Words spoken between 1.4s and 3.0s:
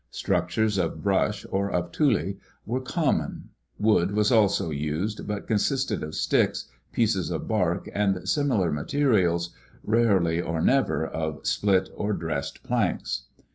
or of tule were